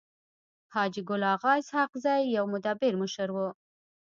[0.73, 3.47] حاجي ګل اغا اسحق زی يو مدبر مشر وو.